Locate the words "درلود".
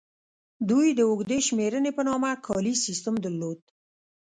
3.23-3.59